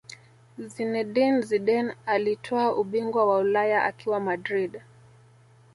[0.57, 4.81] Zinedine Zidane alitwaa ubingwa wa Ulaya akiwa Madrid